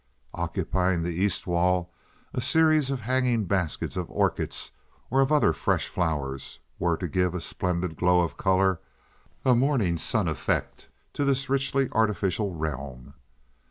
[0.33, 1.93] Occupying the east wall
[2.33, 4.71] a series of hanging baskets of orchids,
[5.11, 8.79] or of other fresh flowers, were to give a splendid glow of color,
[9.45, 13.13] a morning sun effect, to this richly artificial realm.